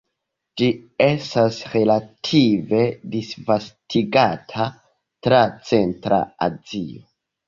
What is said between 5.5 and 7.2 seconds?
centra Azio.